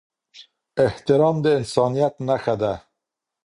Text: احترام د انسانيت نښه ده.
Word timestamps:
احترام 0.85 1.35
د 1.43 1.45
انسانيت 1.59 2.13
نښه 2.27 2.55
ده. 2.61 2.73